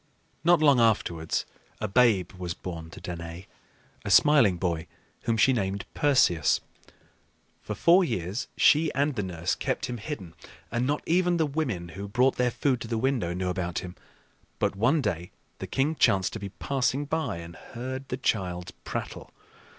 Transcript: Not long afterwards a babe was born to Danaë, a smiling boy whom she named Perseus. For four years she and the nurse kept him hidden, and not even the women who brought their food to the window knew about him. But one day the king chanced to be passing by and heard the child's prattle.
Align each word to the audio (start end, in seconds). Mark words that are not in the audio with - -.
Not 0.43 0.61
long 0.63 0.79
afterwards 0.79 1.45
a 1.79 1.87
babe 1.87 2.31
was 2.31 2.55
born 2.55 2.89
to 2.89 2.99
Danaë, 2.99 3.45
a 4.03 4.09
smiling 4.09 4.57
boy 4.57 4.87
whom 5.25 5.37
she 5.37 5.53
named 5.53 5.85
Perseus. 5.93 6.59
For 7.61 7.75
four 7.75 8.03
years 8.03 8.47
she 8.57 8.91
and 8.95 9.13
the 9.15 9.21
nurse 9.21 9.53
kept 9.53 9.85
him 9.85 9.97
hidden, 9.99 10.33
and 10.71 10.87
not 10.87 11.03
even 11.05 11.37
the 11.37 11.45
women 11.45 11.89
who 11.89 12.07
brought 12.07 12.37
their 12.37 12.49
food 12.49 12.81
to 12.81 12.87
the 12.87 12.97
window 12.97 13.35
knew 13.35 13.49
about 13.49 13.77
him. 13.85 13.95
But 14.57 14.75
one 14.75 15.01
day 15.03 15.29
the 15.59 15.67
king 15.67 15.93
chanced 15.93 16.33
to 16.33 16.39
be 16.39 16.49
passing 16.49 17.05
by 17.05 17.37
and 17.37 17.55
heard 17.55 18.07
the 18.09 18.17
child's 18.17 18.71
prattle. 18.83 19.29